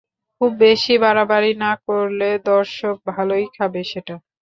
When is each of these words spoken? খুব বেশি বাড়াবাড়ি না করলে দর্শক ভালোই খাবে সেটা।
খুব 0.41 0.51
বেশি 0.61 0.93
বাড়াবাড়ি 1.03 1.51
না 1.63 1.71
করলে 1.85 2.29
দর্শক 2.49 2.95
ভালোই 3.09 3.45
খাবে 3.55 3.81
সেটা। 3.91 4.15